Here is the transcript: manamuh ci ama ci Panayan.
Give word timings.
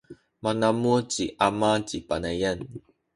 manamuh 0.43 1.01
ci 1.11 1.23
ama 1.47 1.71
ci 1.87 1.97
Panayan. 2.07 2.59